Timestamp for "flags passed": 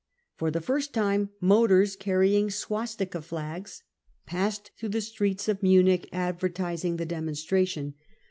3.21-4.71